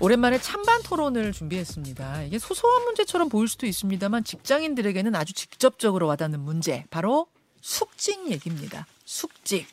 [0.00, 2.24] 오랜만에 찬반 토론을 준비했습니다.
[2.24, 6.84] 이게 소소한 문제처럼 보일 수도 있습니다만 직장인들에게는 아주 직접적으로 와닿는 문제.
[6.90, 7.28] 바로
[7.60, 8.86] 숙직 얘기입니다.
[9.04, 9.68] 숙직.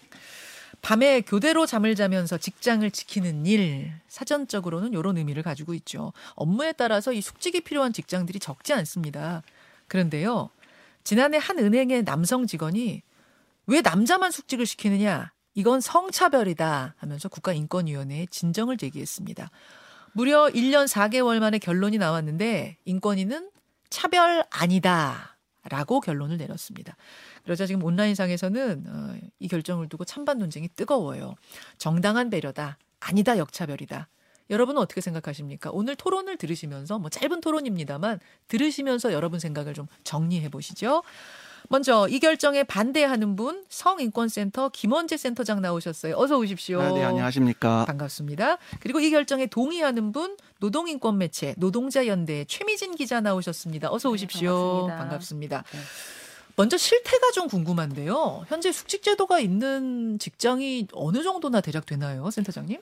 [0.84, 3.94] 밤에 교대로 잠을 자면서 직장을 지키는 일.
[4.10, 6.14] 사전적으로는 이런 의미를 가지고 있죠.
[6.36, 9.42] 업무에 따라서 이 숙직이 필요한 직장들이 적지 않습니다.
[9.88, 10.52] 그런데요.
[11.04, 13.02] 지난해 한 은행의 남성 직원이
[13.66, 15.32] 왜 남자만 숙직을 시키느냐?
[15.56, 19.50] 이건 성차별이다 하면서 국가인권위원회에 진정을 제기했습니다.
[20.14, 23.50] 무려 1년 4개월 만에 결론이 나왔는데 인권위는
[23.90, 25.38] 차별 아니다.
[25.70, 26.98] 라고 결론을 내렸습니다.
[27.44, 31.36] 그러자 지금 온라인상에서는 어, 이 결정을 두고 찬반 논쟁이 뜨거워요.
[31.78, 32.80] 정당한 배려다.
[33.00, 34.10] 아니다 역차별이다.
[34.50, 35.70] 여러분은 어떻게 생각하십니까?
[35.72, 41.04] 오늘 토론을 들으시면서 뭐 짧은 토론입니다만 들으시면서 여러분 생각을 좀 정리해 보시죠.
[41.72, 46.16] 먼저 이 결정에 반대하는 분 성인권센터 김원재 센터장 나오셨어요.
[46.18, 46.82] 어서 오십시오.
[46.82, 47.86] 아, 네, 안녕하십니까.
[47.86, 48.58] 반갑습니다.
[48.82, 53.90] 그리고 이 결정에 동의하는 분 노동인권 매체 노동자연대 최미진 기자 나오셨습니다.
[53.90, 54.88] 어서 네, 오십시오.
[54.90, 54.98] 반갑습니다.
[54.98, 55.64] 반갑습니다.
[55.72, 55.80] 네.
[56.58, 58.44] 먼저 실태가 좀 궁금한데요.
[58.50, 62.82] 현재 숙직 제도가 있는 직장이 어느 정도나 대략 되나요, 센터장님?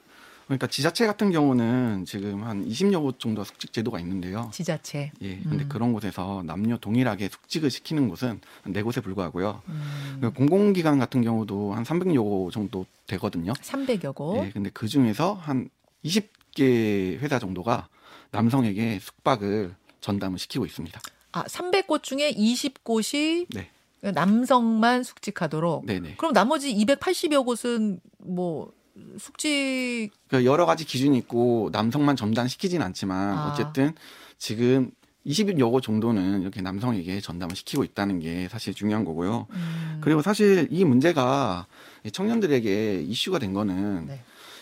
[0.49, 4.49] 그러니까 지자체 같은 경우는 지금 한 20여 곳 정도 숙직 제도가 있는데요.
[4.51, 5.11] 지자체.
[5.21, 5.69] 예, 근데 음.
[5.69, 9.61] 그런 곳에서 남녀 동일하게 숙직을 시키는 곳은 한네 곳에 불과하고요.
[9.67, 13.53] 음, 그 공공기관 같은 경우도 한 300여 곳 정도 되거든요.
[13.53, 14.43] 300여 곳.
[14.43, 15.69] 예, 근데 그 중에서 한
[16.03, 17.87] 20개 회사 정도가
[18.31, 20.99] 남성에게 숙박을 전담을 시키고 있습니다.
[21.31, 23.69] 아, 300곳 중에 20곳이 네,
[24.01, 25.85] 남성만 숙직하도록.
[25.85, 26.15] 네, 네.
[26.17, 28.71] 그럼 나머지 280여 곳은 뭐
[29.17, 33.51] 숙직 그 여러 가지 기준이 있고 남성만 전담시키진 않지만 아.
[33.51, 33.93] 어쨌든
[34.37, 34.91] 지금
[35.25, 39.47] 20여 곳 정도는 이렇게 남성에게 전담을 시키고 있다는 게 사실 중요한 거고요.
[39.49, 41.67] 음, 그리고 사실 이 문제가
[42.11, 44.21] 청년들에게 이슈가 된 거는 네.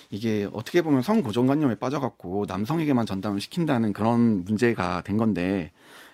[0.10, 5.72] 이게 어떻게 보면 성 고정관념에 빠져갖고 남성에게만 전담을 시킨다는 그런 문제가 된 건데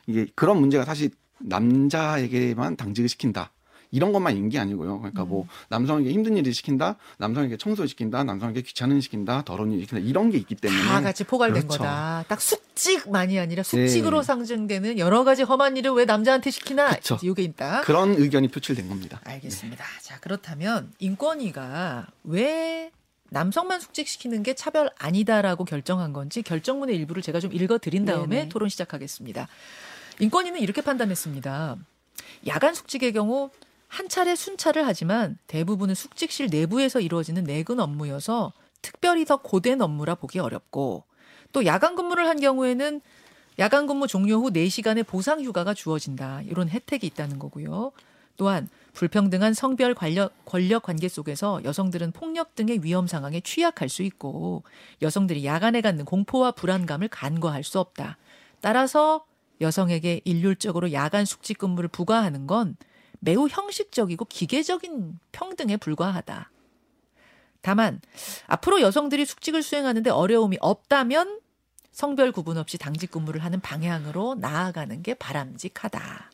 [0.08, 3.52] 이게 그런 문제가 사실 남자에게만 당직을 시킨다.
[3.94, 4.98] 이런 것만 있는 게 아니고요.
[4.98, 9.82] 그러니까 뭐 남성에게 힘든 일을 시킨다, 남성에게 청소를 시킨다, 남성에게 귀찮은 일 시킨다, 더러운 일
[9.82, 11.78] 시킨다 이런 게 있기 때문에 다 같이 포괄된 그렇죠.
[11.78, 12.26] 거다.
[12.28, 14.24] 딱 숙직만이 아니라 숙직으로 네.
[14.26, 16.90] 상징되는 여러 가지 험한 일을 왜 남자한테 시키나?
[16.90, 17.20] 그쵸.
[17.22, 17.82] 이게 있다.
[17.82, 19.22] 그런 의견이 표출된 겁니다.
[19.26, 19.86] 알겠습니다.
[20.02, 22.90] 자, 그렇다면 인권위가 왜
[23.30, 28.50] 남성만 숙직시키는 게 차별 아니다라고 결정한 건지 결정문의 일부를 제가 좀 읽어 드린 다음에 네네.
[28.50, 29.48] 토론 시작하겠습니다.
[30.20, 31.78] 인권위는 이렇게 판단했습니다.
[32.48, 33.52] 야간 숙직의 경우
[33.94, 40.40] 한 차례 순찰을 하지만 대부분은 숙직실 내부에서 이루어지는 내근 업무여서 특별히 더 고된 업무라 보기
[40.40, 41.04] 어렵고
[41.52, 43.02] 또 야간 근무를 한 경우에는
[43.60, 46.42] 야간 근무 종료 후 4시간의 보상 휴가가 주어진다.
[46.42, 47.92] 이런 혜택이 있다는 거고요.
[48.36, 54.64] 또한 불평등한 성별 권력, 권력 관계 속에서 여성들은 폭력 등의 위험 상황에 취약할 수 있고
[55.04, 58.18] 여성들이 야간에 갖는 공포와 불안감을 간과할 수 없다.
[58.60, 59.24] 따라서
[59.62, 62.76] 여성에게 일률적으로 야간 숙직 근무를 부과하는 건
[63.24, 66.52] 매우 형식적이고 기계적인 평등에 불과하다.
[67.62, 68.02] 다만
[68.48, 71.40] 앞으로 여성들이 숙직을 수행하는데 어려움이 없다면
[71.92, 76.32] 성별 구분 없이 당직 근무를 하는 방향으로 나아가는 게 바람직하다.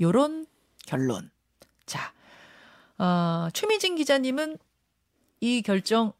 [0.00, 0.46] 요런
[0.84, 1.30] 결론.
[1.86, 2.12] 자,
[2.98, 4.58] 어, 최미진 기자님은
[5.40, 6.12] 이 결정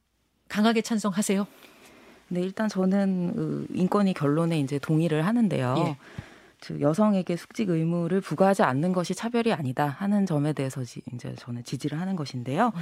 [0.49, 1.47] 강하게 찬성하세요?
[2.29, 5.75] 네, 일단 저는 그 인권위 결론에 이제 동의를 하는데요.
[5.79, 5.97] 예.
[6.65, 11.65] 그 여성에게 숙직 의무를 부과하지 않는 것이 차별이 아니다 하는 점에 대해서 지- 이제 저는
[11.65, 12.73] 지지를 하는 것인데요.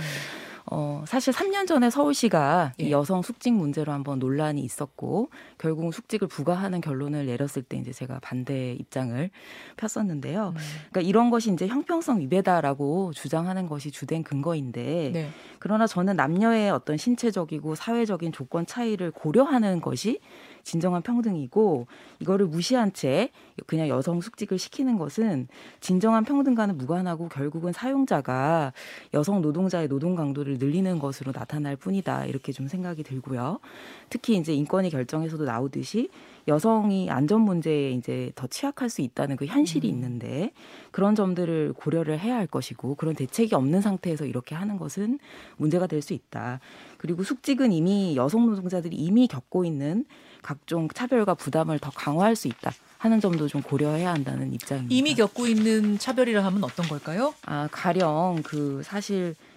[0.66, 2.84] 어, 사실 3년 전에 서울시가 예.
[2.84, 8.18] 이 여성 숙직 문제로 한번 논란이 있었고 결국은 숙직을 부과하는 결론을 내렸을 때 이제 제가
[8.20, 9.30] 반대 입장을
[9.76, 10.54] 폈었는데요.
[10.90, 15.30] 그러니까 이런 것이 이제 형평성 위배다라고 주장하는 것이 주된 근거인데 네.
[15.58, 20.20] 그러나 저는 남녀의 어떤 신체적이고 사회적인 조건 차이를 고려하는 것이
[20.62, 21.86] 진정한 평등이고
[22.20, 23.30] 이거를 무시한 채
[23.66, 25.48] 그냥 여성 숙직을 시키는 것은
[25.80, 28.72] 진정한 평등과는 무관하고 결국은 사용자가
[29.14, 33.60] 여성 노동자의 노동 강도를 늘리는 것으로 나타날 뿐이다 이렇게 좀 생각이 들고요.
[34.08, 36.08] 특히 이제 인권위 결정에서도 나오듯이
[36.48, 39.94] 여성이 안전 문제에 이제 더 취약할 수 있다는 그 현실이 음.
[39.94, 40.52] 있는데
[40.90, 45.18] 그런 점들을 고려를 해야 할 것이고 그런 대책이 없는 상태에서 이렇게 하는 것은
[45.56, 46.60] 문제가 될 수 있다.
[46.96, 50.04] 그리고 숙직은 이미 여성 노동자들이 이미 겪고 있는
[50.42, 54.94] 각종 차별과 부담을 더 강화할 수 있다 하는 점도 좀 고려해야 한다는 입장입니다.
[54.94, 57.34] 이미 겪고 있는 차별이라 하면 어떤 걸까요?
[57.46, 59.49] 아 가령 그 사실 그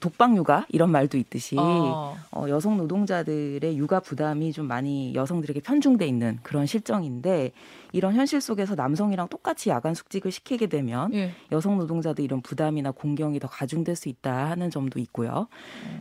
[0.00, 2.16] 독방 육아 이런 말도 있듯이 어.
[2.30, 7.52] 어, 여성 노동자들의 육아 부담이 좀 많이 여성들에게 편중돼 있는 그런 실정인데
[7.92, 11.32] 이런 현실 속에서 남성이랑 똑같이 야간 숙직을 시키게 되면 예.
[11.52, 15.46] 여성 노동자들 이런 부담이나 공경이 더 가중될 수 있다 하는 점도 있고요.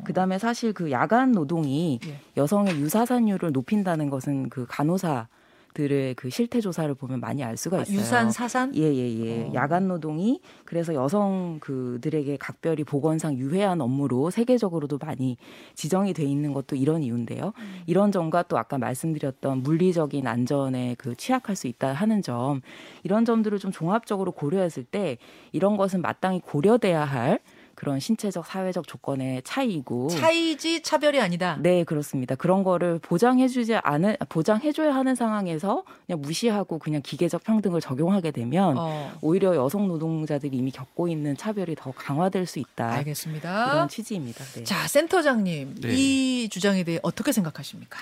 [0.04, 2.20] 그다음에 사실 그 야간 노동이 예.
[2.36, 5.28] 여성의 유사산율을 높인다는 것은 그 간호사
[5.74, 7.98] 들의 그 실태 조사를 보면 많이 알 수가 아, 있어요.
[7.98, 8.76] 유산 사산?
[8.76, 9.50] 예예예.
[9.50, 9.54] 어.
[9.54, 15.38] 야간 노동이 그래서 여성 그들에게 각별히 보건상 유해한 업무로 세계적으로도 많이
[15.76, 17.54] 지정이 돼 있는 것도 이런 이유인데요.
[17.58, 17.82] 음.
[17.88, 22.62] 이런 점과 또 아까 말씀드렸던 물리적인 안전에 그 취약할 수 있다 하는 점
[23.04, 25.18] 이런 점들을 좀 종합적으로 고려했을 때
[25.52, 27.40] 이런 것은 마땅히 고려돼야 할
[27.84, 31.58] 그런 신체적 사회적 조건의 차이이고 차이지 차별이 아니다.
[31.60, 32.34] 네, 그렇습니다.
[32.34, 39.12] 그런 거를 보장해주지 않은, 보장해줘야 하는 상황에서 그냥 무시하고 그냥 기계적 평등을 적용하게 되면 어,
[39.20, 42.90] 오히려 여성 노동자들이 이미 겪고 있는 차별이 더 강화될 수 있다.
[42.90, 43.74] 알겠습니다.
[43.74, 44.46] 이런 취지입니다.
[44.46, 44.64] 네.
[44.64, 45.94] 자, 센터장님, 네.
[45.94, 48.00] 이 주장에 대해 어떻게 생각하십니까?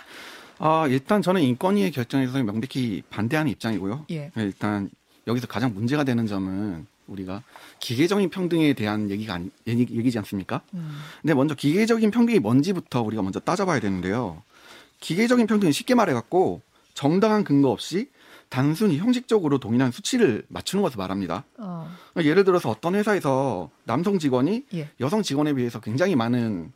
[0.60, 4.06] 아, 일단 저는 인권위의 결정에서 명백히 반대하는 입장이고요.
[4.12, 4.30] 예.
[4.36, 4.92] 일단
[5.25, 7.43] 여기서 가장 문제가 되는 점은 우리가
[7.79, 10.61] 기계적인 평등에 대한 얘기가 아니, 얘기, 얘기 지 않습니까?
[10.73, 10.99] 음.
[11.21, 14.41] 근데 먼저 기계적인 평등이 뭔지부터 우리가 먼저 따져봐야 되는데요.
[14.99, 16.61] 기계적인 평등은 쉽게 말해갖고
[16.93, 18.09] 정당한 근거 없이
[18.49, 21.45] 단순히 형식적으로 동일한 수치를 맞추는 것을 말합니다.
[21.57, 24.89] 어, 예를 들어서 어떤 회사에서 남성 직원이 예.
[24.99, 26.73] 여성 직원에 비해서 굉장히 많은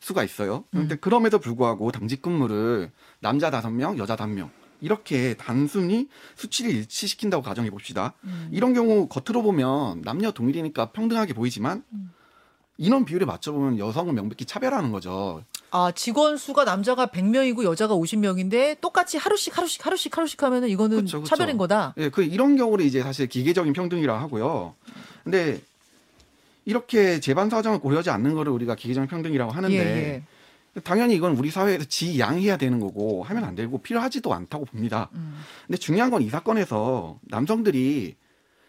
[0.00, 0.64] 수가 있어요.
[0.70, 0.98] 그런데 음.
[1.00, 2.90] 그럼에도 불구하고 당직 근무를
[3.20, 4.50] 남자 다섯 명, 여자 다섯 명
[4.80, 8.14] 이렇게 단순히 수치를 일치시킨다고 가정해 봅시다.
[8.24, 8.48] 음.
[8.52, 12.12] 이런 경우 겉으로 보면 남녀 동일이니까 평등하게 보이지만 음.
[12.78, 15.42] 인원 비율에 맞춰보면 여성은 명백히 차별하는 거죠.
[15.70, 21.20] 아, 직원 수가 남자가 100명이고 여자가 50명인데 똑같이 하루씩 하루씩 하루씩 하루씩 하면은 이거는 그쵸,
[21.20, 21.28] 그쵸.
[21.28, 21.94] 차별인 거다.
[21.96, 24.74] 예, 그 이런 경우를 이제 사실 기계적인 평등이라 하고요.
[25.24, 25.60] 근데
[26.64, 30.22] 이렇게 재반 사정을 고려하지 않는 거를 우리가 기계적인 평등이라고 하는데 예, 예.
[30.84, 35.08] 당연히 이건 우리 사회에서 지양해야 되는 거고 하면 안 되고 필요하지도 않다고 봅니다.
[35.14, 35.38] 음.
[35.66, 38.16] 근데 중요한 건 이 사건에서 남성들이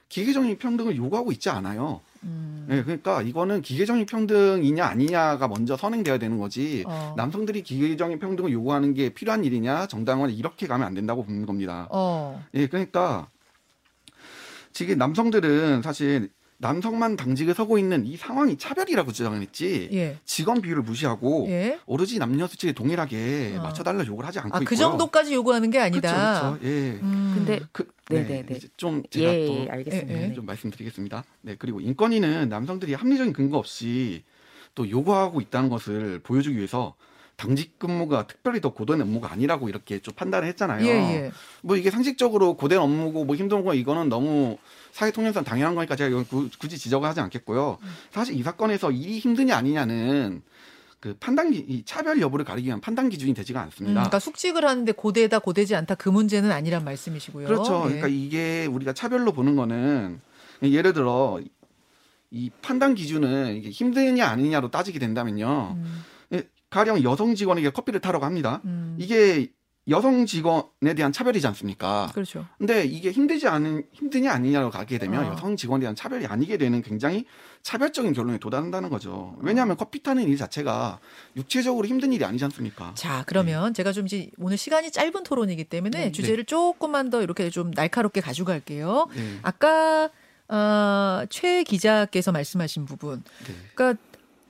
[0.09, 1.99] 기계적인 평등을 요구하고 있지 않아요.
[2.23, 2.67] 음.
[2.71, 6.83] 예, 그러니까 이거는 기계적인 평등이냐 아니냐가 먼저 선행돼야 되는 거지.
[6.87, 7.13] 어.
[7.17, 11.87] 남성들이 기계적인 평등을 요구하는 게 필요한 일이냐 정당화 이렇게 가면 안 된다고 보는 겁니다.
[11.91, 12.41] 어.
[12.53, 13.29] 예, 그러니까
[14.71, 20.17] 지금 남성들은 사실 남성만 당직을 서고 있는 이 상황이 차별이라고 주장을 했지 예.
[20.25, 21.79] 직원 비율을 무시하고 예.
[21.85, 23.61] 오로지 남녀 수치에 동일하게 어.
[23.61, 24.77] 맞춰달라 요구를 하지 않고 아, 그 있고요.
[24.77, 26.11] 정도까지 요구하는 게 아니다.
[26.11, 26.67] 그렇죠, 그렇죠.
[26.67, 26.99] 예.
[27.01, 27.33] 음.
[27.35, 28.55] 근데 그, 네, 네, 네, 네.
[28.55, 30.13] 이제 좀 제가 예, 또 예, 알겠습니다.
[30.13, 30.27] 예, 예.
[30.29, 30.33] 네.
[30.33, 31.23] 좀 말씀드리겠습니다.
[31.41, 34.23] 네, 그리고 인권위는 남성들이 합리적인 근거 없이
[34.73, 36.95] 또 요구하고 있다는 것을 보여주기 위해서
[37.37, 40.83] 당직 근무가 특별히 더 고된 업무가 아니라고 이렇게 좀 판단을 했잖아요.
[40.85, 41.31] 예, 예.
[41.61, 44.57] 뭐 이게 상식적으로 고된 업무고 뭐 힘든 거 이거는 너무
[44.91, 47.77] 사회 통념상 당연한 거니까 제가 이건 구- 굳이 지적을 하지 않겠고요.
[48.11, 50.41] 사실 이 사건에서 일이 힘드냐 아니냐는
[50.99, 53.93] 그 판단 기, 이 차별 여부를 가리기 위한 판단 기준이 되지가 음, 않습니다.
[53.93, 57.47] 그러니까 숙직을 하는데 고대다 고대지 않다 그 문제는 아니란 말씀이시고요.
[57.47, 57.83] 그렇죠.
[57.85, 57.99] 예.
[57.99, 60.19] 그러니까 이게 우리가 차별로 보는 거는
[60.63, 61.39] 예를 들어
[62.31, 65.75] 이 판단 기준은 이게 힘드냐 아니냐로 따지게 된다면요.
[65.77, 66.16] 음, 예,
[66.69, 68.61] 가령 여성 직원에게 커피를 타러 갑니다.
[68.65, 68.95] 음.
[68.99, 69.51] 이게
[69.89, 72.11] 여성 직원에 대한 차별이지 않습니까?
[72.13, 72.45] 그렇죠.
[72.57, 75.31] 근데 이게 힘들지 않은 힘드냐 아니냐로 가게 되면 어.
[75.31, 77.25] 여성 직원에 대한 차별이 아니게 되는 굉장히
[77.63, 79.37] 차별적인 결론에 도달한다는 거죠.
[79.39, 80.99] 왜냐하면 커피 타는 일 자체가
[81.37, 82.93] 육체적으로 힘든 일이 아니지 않습니까?
[82.95, 86.11] 자, 그러면 제가 좀 이제 오늘 시간이 짧은 토론이기 때문에 네.
[86.11, 89.07] 주제를 조금만 더 이렇게 좀 날카롭게 가져갈게요.
[89.15, 89.39] 네.
[89.41, 90.09] 아까
[90.49, 93.23] 어, 최 기자께서 말씀하신 부분.
[93.45, 93.55] 네.
[93.73, 94.01] 그러니까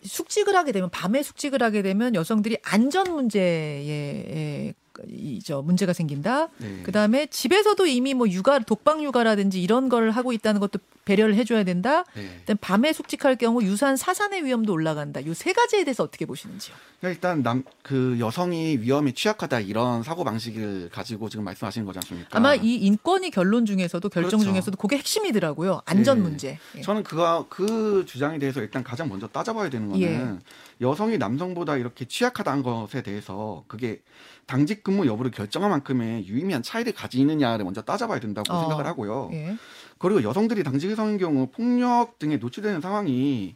[0.04, 4.74] 숙직을 하게 되면 밤에 숙직을 하게 되면 여성들이 안전 문제에
[5.10, 6.50] 이저 문제가 생긴다.
[6.58, 6.82] 네.
[6.84, 12.04] 그다음에 집에서도 이미 뭐 육아 독방 육아라든지 이런 걸 하고 있다는 것도 배려를 해줘야 된다.
[12.16, 12.56] 네.
[12.60, 15.26] 밤에 숙직할 경우 유산 사산의 위험도 올라간다.
[15.26, 16.76] 요 세 가지에 대해서 어떻게 보시는지요?
[17.00, 22.38] 그러니까 일단 남 그 여성이 위험에 취약하다 이런 사고 방식을 가지고 지금 말씀하시는 거지 않습니까?
[22.38, 24.44] 아마 이 인권위 결론 중에서도 결정 그렇죠.
[24.52, 25.82] 중에서도 그게 핵심이더라고요.
[25.86, 26.24] 안전 네.
[26.24, 26.60] 문제.
[26.76, 26.82] 예.
[26.82, 30.38] 저는 그가 그 주장에 대해서 일단 가장 먼저 따져봐야 되는 거는 예.
[30.82, 34.02] 여성이 남성보다 이렇게 취약하다는 것에 대해서 그게
[34.48, 38.60] 당직 근무 여부를 결정할 만큼의 유의미한 차이를 가지느냐를 먼저 따져봐야 된다고 어.
[38.62, 39.30] 생각을 하고요.
[39.32, 39.56] 예.
[40.00, 43.56] 그리고 여성들이 당직 의성인 경우 폭력 등에 노출되는 상황이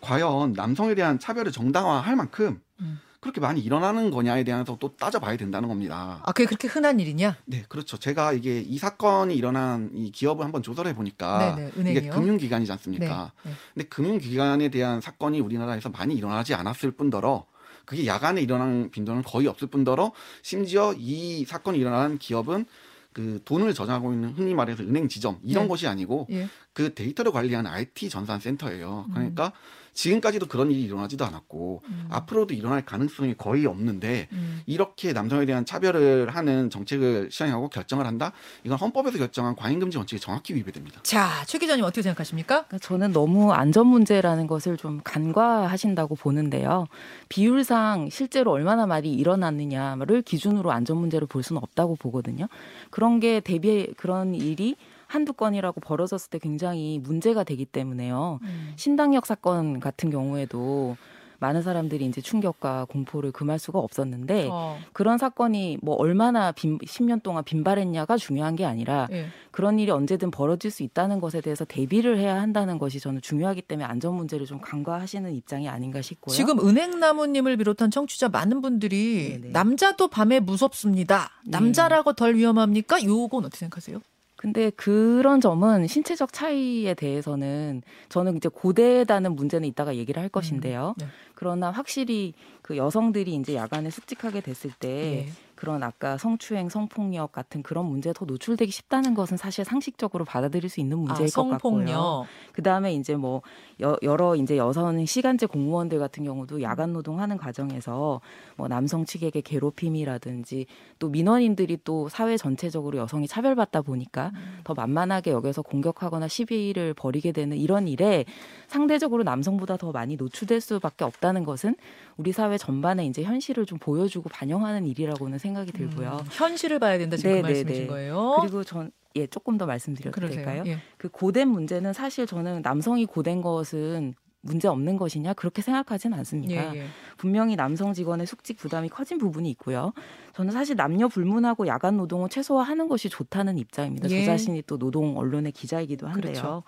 [0.00, 3.00] 과연 남성에 대한 차별을 정당화할 만큼 음.
[3.24, 6.20] 그렇게 많이 일어나는 거냐에 대해서 또 따져봐야 된다는 겁니다.
[6.24, 7.38] 아, 그게 그렇게 흔한 일이냐?
[7.46, 7.96] 네, 그렇죠.
[7.96, 12.12] 제가 이게 이 사건이 일어난 이 기업을 한번 조사를 해보니까 네네, 이게 은행이요.
[12.12, 12.72] 금융기관이지 네.
[12.74, 13.32] 않습니까?
[13.44, 13.52] 네.
[13.72, 17.46] 근데 금융기관에 대한 사건이 우리나라에서 많이 일어나지 않았을 뿐더러
[17.86, 20.12] 그게 야간에 일어나는 빈도는 거의 없을 뿐더러
[20.42, 22.66] 심지어 이 사건이 일어난 기업은
[23.14, 25.68] 그 돈을 저장하고 있는 흔히 말해서 은행 지점 이런 네.
[25.68, 26.48] 곳이 아니고 예.
[26.74, 29.06] 그 데이터를 관리하는 IT 전산 센터예요.
[29.14, 29.52] 그러니까
[29.94, 32.06] 지금까지도 그런 일이 일어나지도 않았고 음.
[32.10, 34.60] 앞으로도 일어날 가능성이 거의 없는데 음.
[34.66, 38.32] 이렇게 남성에 대한 차별을 하는 정책을 시행하고 결정을 한다?
[38.64, 41.00] 이건 헌법에서 결정한 과잉금지 원칙에 정확히 위배됩니다.
[41.02, 42.64] 자, 최 기자님 어떻게 생각하십니까?
[42.64, 46.86] 그러니까 저는 너무 안전 문제라는 것을 좀 간과하신다고 보는데요.
[47.28, 52.48] 비율상 실제로 얼마나 말이 일어났느냐를 기준으로 안전 문제를 볼 수는 없다고 보거든요.
[52.90, 58.40] 그런 게 대비 그런 일이 한두 건이라고 벌어졌을 때 굉장히 문제가 되기 때문에요.
[58.42, 58.72] 음.
[58.76, 60.96] 신당역 사건 같은 경우에도
[61.44, 67.22] 많은 사람들이 이제 충격과 공포를 금할 수가 없었는데 어, 그런 사건이 뭐 얼마나 빈, 10년
[67.22, 69.26] 동안 빈발했냐가 중요한 게 아니라 예.
[69.50, 73.84] 그런 일이 언제든 벌어질 수 있다는 것에 대해서 대비를 해야 한다는 것이 저는 중요하기 때문에
[73.84, 76.34] 안전 문제를 좀 간과하시는 입장이 아닌가 싶고요.
[76.34, 79.52] 지금 은행나무님을 비롯한 청취자 많은 분들이 네네.
[79.52, 81.30] 남자도 밤에 무섭습니다.
[81.44, 83.04] 남자라고 덜 위험합니까?
[83.04, 84.00] 요건 어떻게 생각하세요?
[84.44, 90.94] 근데 그런 점은 신체적 차이에 대해서는 저는 이제 고대다는 문제는 이따가 얘기를 할 것인데요.
[90.98, 91.06] 네.
[91.34, 95.32] 그러나 확실히 그 여성들이 이제 야간에 숙직하게 됐을 때 예.
[95.64, 100.78] 그런 아까 성추행, 성폭력 같은 그런 문제에 더 노출되기 쉽다는 것은 사실 상식적으로 받아들일 수
[100.78, 101.86] 있는 문제일 아, 것 같고요.
[101.86, 102.26] 성폭력.
[102.52, 103.40] 그 다음에 이제 뭐
[103.80, 108.20] 여, 여러 이제 여성 시간제 공무원들 같은 경우도 야간 노동하는 과정에서
[108.56, 110.66] 뭐 남성 측에게 괴롭힘이라든지
[110.98, 114.32] 또 민원인들이 또 사회 전체적으로 여성이 차별받다 보니까
[114.64, 118.26] 더 만만하게 여겨서 공격하거나 시비를 벌이게 되는 이런 일에
[118.68, 121.74] 상대적으로 남성보다 더 많이 노출될 수밖에 없다는 것은
[122.18, 126.18] 우리 사회 전반에 이제 현실을 좀 보여주고 반영하는 일이라고는 생각 이 들고요.
[126.20, 127.86] 음, 현실을 봐야 된다 지금 네, 말씀이신 네.
[127.88, 128.38] 거예요.
[128.40, 130.36] 그리고 전 예, 조금 더 말씀드려도 그러세요.
[130.44, 130.64] 될까요?
[130.66, 130.78] 예.
[130.98, 136.74] 그 고된 문제는 사실 저는 남성이 고된 것은 문제 없는 것이냐 그렇게 생각하지는 않습니다.
[136.74, 136.86] 예, 예.
[137.16, 139.92] 분명히 남성 직원의 숙직 부담이 커진 부분이 있고요.
[140.34, 144.10] 저는 사실 남녀 불문하고 야간 노동을 최소화하는 것이 좋다는 입장입니다.
[144.10, 144.20] 예.
[144.20, 146.32] 저 자신이 또 노동 언론의 기자이기도 한데요.
[146.32, 146.62] 그렇죠.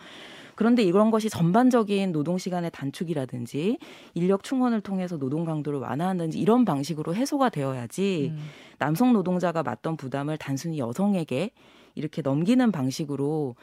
[0.57, 3.79] 그런데 이런 것이 전반적인 노동 시간의 단축이라든지
[4.15, 8.39] 인력 충원을 통해서 노동 강도를 완화한다든지 이런 방식으로 해소가 되어야지 음.
[8.79, 11.51] 남성 노동자가 맡던 부담을 단순히 여성에게
[11.95, 13.55] 이렇게 넘기는 방식으로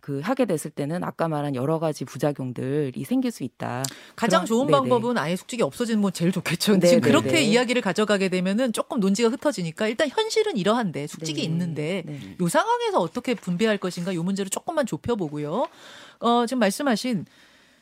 [0.00, 3.84] 그 하게 됐을 때는 아까 말한 여러 가지 부작용들이 생길 수 있다.
[4.16, 4.78] 가장 그런- 좋은 네네.
[4.78, 6.72] 방법은 아예 숙직이 없어지는 건 제일 좋겠죠.
[6.72, 7.42] 근데 네, 지금 네, 그렇게 네.
[7.44, 11.44] 이야기를 가져가게 되면은 조금 논지가 흩어지니까 일단 현실은 이러한데 숙직이 네.
[11.44, 12.18] 있는데 네.
[12.40, 15.68] 요 상황에서 어떻게 분배할 것인가 요 문제를 조금만 좁혀보고요.
[16.22, 17.26] 어, 지금 말씀하신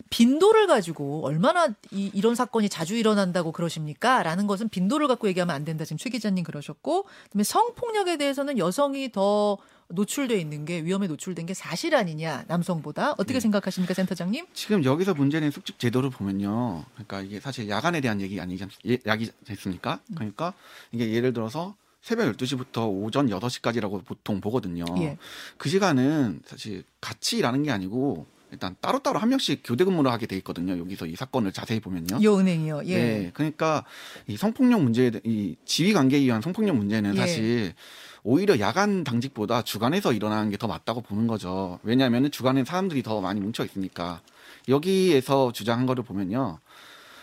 [0.08, 4.22] 빈도를 가지고 얼마나 이, 이런 사건이 자주 일어난다고 그러십니까?
[4.24, 5.84] 라는 것은 빈도를 갖고 얘기하면 안 된다.
[5.84, 11.54] 지금 최 기자님 그러셨고, 그다음에 성폭력에 대해서는 여성이 더 노출돼 있는 게 위험에 노출된 게
[11.54, 13.40] 사실 아니냐 남성보다 어떻게 네.
[13.40, 14.46] 생각하십니까 센터장님?
[14.54, 16.84] 지금 여기서 문제는 숙직 제도를 보면요.
[16.94, 18.98] 그러니까 이게 사실 야간에 대한 얘기 아니지 않- 예?
[19.04, 20.14] 음.
[20.14, 20.54] 그러니까
[20.92, 24.84] 이게 예를 들어서 새벽 12시부터 오전 6시까지라고 보통 보거든요.
[24.98, 25.18] 예.
[25.58, 30.36] 그 시간은 사실 같이 일하는 게 아니고 일단 따로따로 한 명씩 교대 근무를 하게 돼
[30.38, 30.76] 있거든요.
[30.78, 32.22] 여기서 이 사건을 자세히 보면요.
[32.22, 32.82] 요 은행이요.
[32.86, 32.96] 예.
[32.96, 33.84] 네, 그러니까
[34.26, 37.18] 이 성폭력 문제, 이 지위 관계에 의한 성폭력 문제는 예.
[37.20, 37.74] 사실
[38.22, 41.78] 오히려 야간 당직보다 주간에서 일어나는 게 더 맞다고 보는 거죠.
[41.82, 44.20] 왜냐하면 주간에 사람들이 더 많이 뭉쳐 있으니까
[44.68, 46.58] 여기에서 주장한 거를 보면요,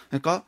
[0.07, 0.43] 그러니까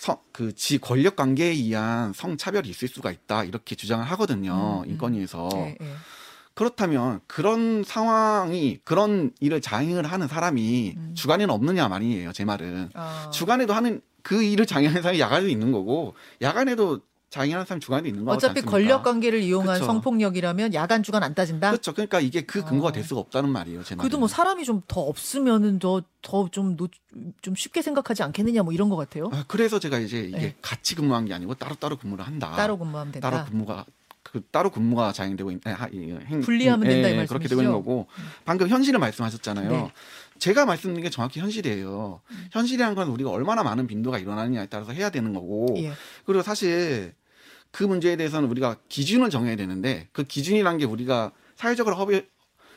[0.00, 4.90] 성, 그지 권력 관계에 의한 성차별이 있을 수가 있다 이렇게 주장을 하거든요 음, 음.
[4.92, 5.92] 인권위에서 예, 예.
[6.54, 11.14] 그렇다면 그런 상황이 그런 일을 자행을 하는 사람이 음.
[11.14, 13.30] 주간에는 없느냐 말이에요 제 말은 아.
[13.30, 17.00] 주간에도 하는 그 일을 장애하는 사람이 야간에도 있는 거고 야간에도
[17.30, 18.60] 장애하는 사람이 주간에도 있는 거지 어차피?
[18.62, 19.86] 권력 관계를 이용한 그쵸.
[19.86, 21.70] 성폭력이라면 야간 주간 안 따진다.
[21.70, 21.92] 그렇죠.
[21.92, 22.92] 그러니까 이게 그 근거가 어.
[22.92, 23.84] 될 수가 없다는 말이에요.
[23.84, 23.94] 제.
[23.94, 29.30] 그래도 뭐 사람이 좀 더 없으면은 더더좀좀 쉽게 생각하지 않겠느냐 뭐 이런 것 같아요.
[29.32, 30.54] 아, 그래서 제가 이제 이게 네.
[30.60, 32.50] 같이 근무한 게 아니고 따로 따로 근무를 한다.
[32.56, 33.30] 따로 근무하면 된다.
[33.30, 33.84] 따로 근무가
[34.22, 37.72] 그 따로 근무가 자행되고 있, 아, 이, 행, 분리하면 된다 이 예, 그렇게 되고 있는
[37.72, 37.72] 말씀이시죠?
[37.72, 38.06] 거고
[38.44, 39.70] 방금 현실을 말씀하셨잖아요.
[39.70, 39.92] 네.
[40.38, 42.20] 제가 말씀드린 게 정확히 현실이에요.
[42.52, 45.92] 현실이라는 건 우리가 얼마나 많은 빈도가 일어나느냐에 따라서 해야 되는 거고 예.
[46.24, 47.12] 그리고 사실
[47.70, 52.26] 그 문제에 대해서는 우리가 기준을 정해야 되는데 그 기준이란 게 우리가 사회적으로 합의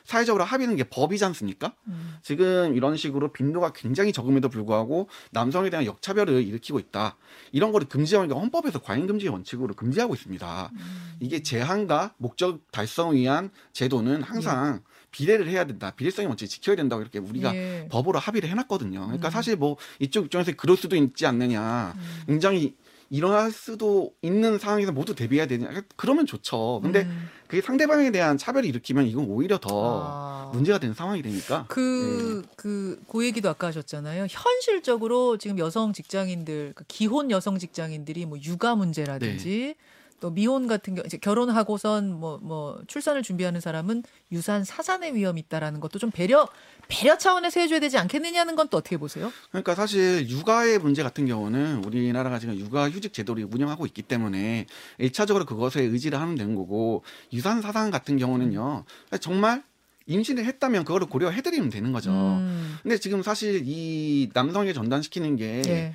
[0.06, 1.74] 사회적으로 합의는 게 법이지 않습니까?
[1.88, 2.18] 음.
[2.22, 7.16] 지금 이런 식으로 빈도가 굉장히 적음에도 불구하고 남성에 대한 역차별을 일으키고 있다.
[7.54, 10.72] 이런 거를 금지하는 게 헌법에서 과잉금지 원칙으로 금지하고 있습니다.
[10.74, 11.14] 음.
[11.22, 14.82] 이게 제한과 목적 달성을 위한 제도는 항상
[15.12, 15.92] 비례를 해야 된다.
[15.92, 17.88] 비례성의 원칙을 지켜야 된다고 이렇게 우리가 예.
[17.90, 19.00] 법으로 합의를 해놨거든요.
[19.00, 19.32] 그러니까 음.
[19.32, 21.94] 사실 뭐 이쪽 입장에서 그럴 수도 있지 않느냐.
[21.96, 22.24] 음.
[22.28, 22.76] 굉장히
[23.14, 25.70] 일어날 수도 있는 상황에서 모두 대비해야 되냐.
[25.96, 26.80] 그러면 좋죠.
[26.82, 27.30] 근데 음.
[27.46, 29.70] 그게 상대방에 대한 차별을 일으키면 이건 오히려 더
[30.04, 30.52] 아.
[30.52, 31.68] 문제가 되는 상황이 되니까.
[31.70, 34.26] 그, 그, 그 얘기도 아까 하셨잖아요.
[34.28, 39.76] 현실적으로 지금 여성 직장인들, 그 기혼 여성 직장인들이 뭐 육아 문제라든지
[40.20, 46.00] 또 미혼 같은 경우 이제 결혼하고선 뭐뭐 출산을 준비하는 사람은 유산 사산의 위험이 있다라는 것도
[46.00, 46.48] 좀 배려
[46.88, 49.32] 배려 차원에서 해줘야 되지 않겠느냐는 건 또 어떻게 보세요?
[49.50, 54.66] 그러니까 사실 육아의 문제 같은 경우는 우리나라가 지금 육아 휴직 제도를 운영하고 있기 때문에
[54.98, 57.04] 일차적으로 그것에 의지를 하면 되는 거고
[57.34, 58.86] 유산 사상 같은 경우는요
[59.20, 59.64] 정말
[60.06, 62.12] 임신을 했다면 그거를 고려해드리면 되는 거죠.
[62.12, 65.94] 음, 근데 지금 사실 이 남성에 전단시키는 게 예.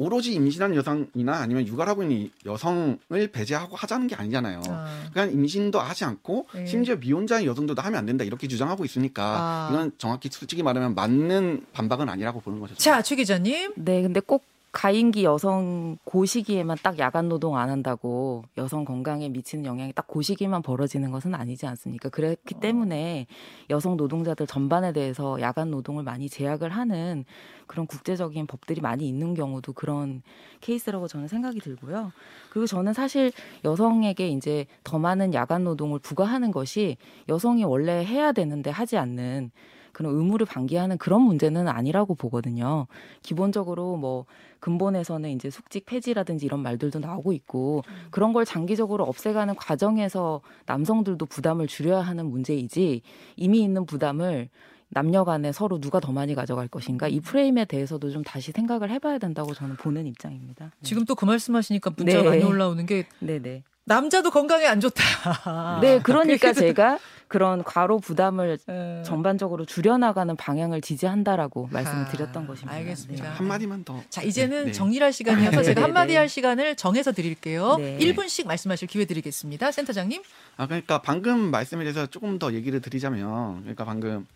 [0.00, 4.62] 오로지 임신한 여성이나 아니면 육아를 하고 있는 여성을 배제하고 하자는 게 아니잖아요.
[4.68, 5.10] 아.
[5.12, 6.64] 그냥 임신도 하지 않고 네.
[6.64, 9.68] 심지어 미혼자인 여성들도 하면 안 된다 이렇게 주장하고 있으니까 아.
[9.70, 12.74] 이건 정확히 솔직히 말하면 맞는 반박은 아니라고 보는 거죠.
[12.76, 13.74] 자, 최 기자님.
[13.76, 14.42] 네, 근데 꼭
[14.72, 20.22] 가임기 여성 고 시기에만 딱 야간 노동 안 한다고 여성 건강에 미치는 영향이 딱 고
[20.22, 22.08] 시기만 벌어지는 것은 아니지 않습니까?
[22.08, 22.60] 그렇기 어.
[22.60, 23.26] 때문에
[23.70, 27.24] 여성 노동자들 전반에 대해서 야간 노동을 많이 제약을 하는
[27.68, 30.22] 그런 국제적인 법들이 많이 있는 경우도 그런
[30.60, 32.10] 케이스라고 저는 생각이 들고요.
[32.50, 33.30] 그리고 저는 사실
[33.64, 36.96] 여성에게 이제 더 많은 야간 노동을 부과하는 것이
[37.28, 39.52] 여성이 원래 해야 되는데 하지 않는
[39.92, 42.86] 그런 의무를 방기하는 그런 문제는 아니라고 보거든요.
[43.22, 44.26] 기본적으로 뭐
[44.60, 51.66] 근본에서는 이제 숙직 폐지라든지 이런 말들도 나오고 있고 그런 걸 장기적으로 없애가는 과정에서 남성들도 부담을
[51.66, 53.02] 줄여야 하는 문제이지
[53.36, 54.48] 이미 있는 부담을
[54.92, 59.18] 남녀 간에 서로 누가 더 많이 가져갈 것인가 이 프레임에 대해서도 좀 다시 생각을 해봐야
[59.18, 60.64] 된다고 저는 보는 입장입니다.
[60.64, 60.70] 네.
[60.82, 62.28] 지금 또 그 말씀하시니까 문자가 네.
[62.28, 63.62] 많이 올라오는 게 네네.
[63.90, 65.80] 남자도 건강에 안 좋다.
[65.82, 69.02] 네, 그러니까 제가 그런 과로 부담을 예.
[69.04, 72.72] 전반적으로 줄여나가는 방향을 지지한다라고 말씀을 아, 드렸던 것입니다.
[72.72, 73.24] 알겠습니다.
[73.24, 73.30] 네.
[73.30, 74.00] 한 마디만 더.
[74.08, 74.72] 자, 이제는 네.
[74.72, 76.18] 정리를 할 시간이어서 네, 제가 네, 한마디 네.
[76.18, 77.76] 할 시간을 정해서 드릴게요.
[77.78, 77.98] 네.
[77.98, 79.72] 1분씩 말씀하실 기회 드리겠습니다.
[79.72, 80.22] 센터장님.
[80.56, 84.26] 아 그러니까 방금 말씀에 대해서 조금 더 얘기를 드리자면 그러니까 방금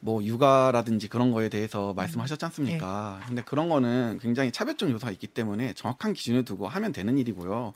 [0.00, 3.20] 뭐 육아라든지 그런 거에 대해서 말씀하셨지 않습니까?
[3.26, 7.72] 근데 그런 거는 굉장히 차별적 요소가 있기 때문에 정확한 기준을 두고 하면 되는 일이고요.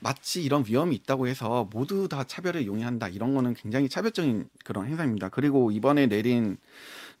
[0.00, 5.28] 마치 이런 위험이 있다고 해서 모두 다 차별을 용인한다 이런 거는 굉장히 차별적인 그런 행사입니다.
[5.28, 6.56] 그리고 이번에 내린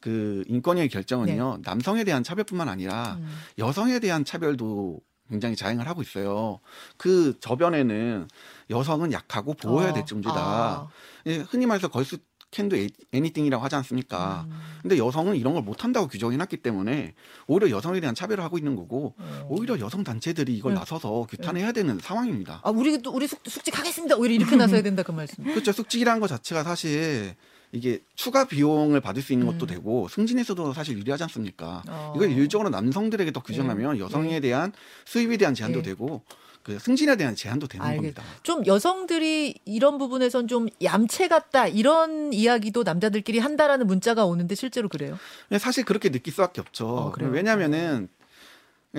[0.00, 3.28] 그 인권위의 결정은요 남성에 대한 차별뿐만 아니라 음.
[3.58, 6.60] 여성에 대한 차별도 굉장히 자행을 하고 있어요.
[6.96, 8.28] 그 저변에는
[8.70, 10.36] 여성은 약하고 보호해야 될 어, 존재다.
[10.36, 10.88] 아.
[11.26, 12.18] 예, 흔히 말해서 걸스
[12.50, 12.76] 캔도
[13.12, 14.46] 애니띵이라고 하지 않습니까?
[14.48, 14.58] 음.
[14.82, 17.14] 근데 여성은 이런 걸 못한다고 규정해놨기 때문에
[17.46, 19.46] 오히려 여성에 대한 차별을 하고 있는 거고 어.
[19.48, 20.78] 오히려 여성 단체들이 이걸 네.
[20.78, 22.60] 나서서 규탄해야 되는 상황입니다.
[22.64, 24.16] 아, 우리 또 우리 숙, 숙직하겠습니다.
[24.16, 25.44] 오히려 이렇게 나서야 된다 그 말씀.
[25.44, 25.72] 그렇죠.
[25.72, 27.34] 숙직이라는 것 자체가 사실
[27.72, 29.68] 이게 추가 비용을 받을 수 있는 것도 음.
[29.68, 31.82] 되고 승진에서도 사실 유리하지 않습니까?
[31.86, 32.14] 어.
[32.16, 34.72] 이걸 일적으로 남성들에게 더 규정하면 여성에 대한
[35.04, 35.82] 수입에 대한 제한도 예.
[35.82, 36.22] 되고
[36.68, 38.22] 그 승진에 대한 제한도 되는 알겠- 겁니다.
[38.42, 45.18] 좀 여성들이 이런 부분에선 좀 얌체 같다 이런 이야기도 남자들끼리 한다라는 문자가 오는데 실제로 그래요?
[45.48, 46.86] 근데 사실 그렇게 느낄 수밖에 없죠.
[46.86, 47.12] 어?
[47.20, 48.17] 왜냐하면은 예,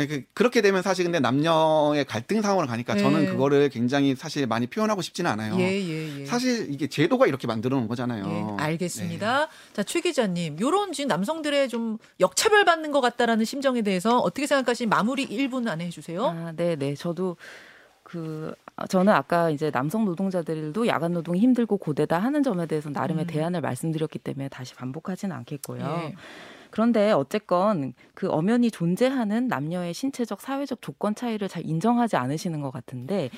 [0.07, 3.25] 그- 그렇게 되면 사실 근데 남녀의 갈등 상황으로 가니까 저는 예.
[3.27, 5.55] 그거를 굉장히 사실 많이 표현하고 싶지는 않아요.
[5.59, 6.25] 예, 예, 예.
[6.25, 8.55] 사실 이게 제도가 이렇게 만들어 놓은 거잖아요.
[8.59, 9.39] 예, 알겠습니다.
[9.45, 9.73] 네.
[9.73, 14.89] 자, 최 기자님, 요런 지금 남성들의 좀 역차별 받는 것 같다라는 심정에 대해서 어떻게 생각하시는지
[14.89, 16.25] 마무리 1분 안에 해주세요.
[16.25, 16.95] 아, 네, 네.
[16.95, 17.37] 저도
[18.03, 23.25] 그 아, 저는 아까 이제 남성 노동자들도 야간 노동이 힘들고 고되다 하는 점에 대해서 나름의
[23.25, 23.27] 음.
[23.27, 26.11] 대안을 말씀드렸기 때문에 다시 반복하지는 않겠고요.
[26.69, 26.71] 예.
[26.71, 33.29] 그런데 어쨌건 그 엄연히 존재하는 남녀의 신체적 사회적 조건 차이를 잘 인정하지 않으시는 것 같은데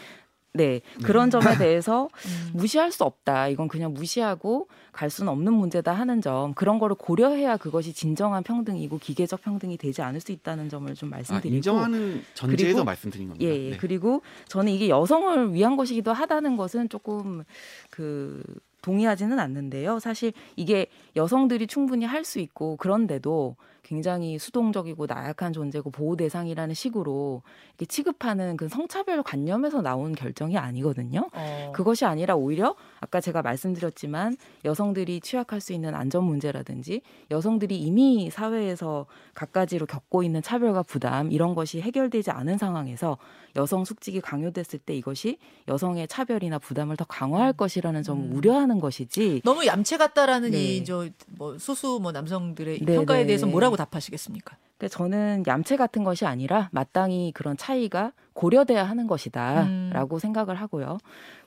[0.53, 2.49] 네 그런 점에 대해서 음.
[2.53, 7.55] 무시할 수 없다 이건 그냥 무시하고 갈 수는 없는 문제다 하는 점 그런 거를 고려해야
[7.55, 12.65] 그것이 진정한 평등이고 기계적 평등이 되지 않을 수 있다는 점을 좀 아, 말씀드리고 인정하는 전제에서
[12.65, 13.45] 그리고- 말씀드린 겁니다.
[13.49, 13.69] 예, 예.
[13.71, 13.77] 네.
[13.77, 17.45] 그리고 저는 이게 여성을 위한 것이기도 하다는 것은 조금
[17.89, 18.43] 그
[18.81, 19.99] 동의하지는 않는데요.
[19.99, 23.55] 사실 이게 여성들이 충분히 할 수 있고 그런데도
[23.91, 31.29] 굉장히 수동적이고 나약한 존재고 보호 대상이라는 식으로 이렇게 취급하는 그 성차별 관념에서 나온 결정이 아니거든요.
[31.33, 31.71] 어.
[31.75, 37.01] 그것이 아니라 오히려 아까 제가 말씀드렸지만 여성들이 취약할 수 있는 안전 문제라든지
[37.31, 43.17] 여성들이 이미 사회에서 갖가지로 겪고 있는 차별과 부담 이런 것이 해결되지 않은 상황에서
[43.57, 48.37] 여성 숙직이 강요됐을 때 이것이 여성의 차별이나 부담을 더 강화할 것이라는 점을 음.
[48.37, 50.77] 우려하는 것이지 너무 얌체 같다라는 네.
[50.77, 53.27] 이저 뭐 소수 뭐 남성들의 이 네, 평가에 네.
[53.27, 54.57] 대해서 뭐라고 답하시겠습니까?
[54.77, 59.07] 근데 저는 얌체 같은 것이 아니라 마땅히 그런 차이가 고려돼야 하는 음.
[59.07, 60.97] 것이다라고 생각을 하고요.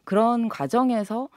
[0.04, 1.28] 그런 과정에서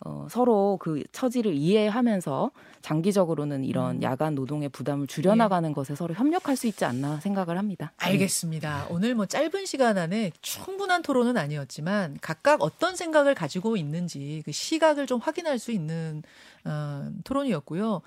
[0.00, 2.50] 어, 서로 그 처지를 이해하면서
[2.82, 4.02] 장기적으로는 이런 음.
[4.02, 7.92] 야간 노동의 부담을 줄여나가는 것에 서로 협력할 수 있지 않나 생각을 합니다.
[8.00, 8.06] 네.
[8.06, 8.88] 알겠습니다.
[8.90, 15.06] 오늘 뭐 짧은 시간 안에 충분한 토론은 아니었지만 각각 어떤 생각을 가지고 있는지 그 시각을
[15.06, 16.22] 좀 확인할 수 있는
[16.64, 18.02] 어, 토론이었고요.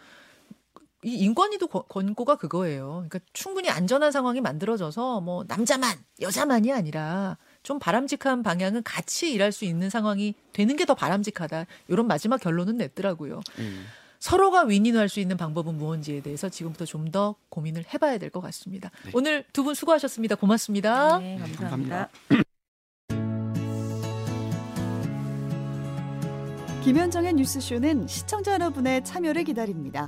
[1.04, 3.06] 이 인권위도 권- 권고가 그거예요.
[3.08, 9.64] 그러니까 충분히 안전한 상황이 만들어져서 뭐 남자만 여자만이 아니라 좀 바람직한 방향은 같이 일할 수
[9.66, 11.66] 있는 상황이 되는 게 더 바람직하다.
[11.90, 13.42] 이런 마지막 결론은 냈더라고요.
[13.60, 13.86] 음.
[14.20, 18.90] 서로가 윈윈할 수 있는 방법은 무엇인지에 대해서 지금부터 좀 더 고민을 해봐야 될 것 같습니다.
[19.06, 19.12] 네.
[19.14, 20.36] 오늘 두 분 수고하셨습니다.
[20.36, 21.20] 고맙습니다.
[21.20, 22.10] 네, 네, 감사합니다.
[26.84, 30.08] 김현정의 뉴스쇼는 시청자 여러분의 참여를 기다립니다.